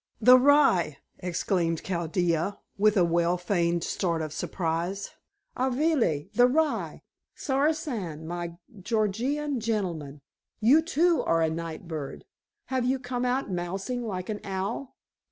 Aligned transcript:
"The 0.19 0.39
rye," 0.39 0.97
exclaimed 1.19 1.83
Chaldea, 1.83 2.57
with 2.75 2.97
a 2.97 3.05
well 3.05 3.37
feigned 3.37 3.83
start 3.83 4.23
of 4.23 4.33
surprise. 4.33 5.11
"Avali 5.55 6.31
the 6.33 6.47
rye. 6.47 7.03
Sarishan, 7.35 8.23
my 8.25 8.57
Gorgious 8.81 9.59
gentleman, 9.59 10.21
you, 10.59 10.81
too, 10.81 11.21
are 11.21 11.43
a 11.43 11.51
nightbird. 11.51 12.25
Have 12.69 12.83
you 12.83 12.97
come 12.97 13.25
out 13.25 13.51
mousing 13.51 14.01
like 14.01 14.29
an 14.29 14.39
owl? 14.43 14.95